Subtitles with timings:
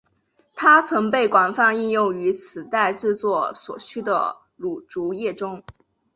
[0.55, 5.61] 它曾被广泛应用于磁带制作所需的乳浊液中。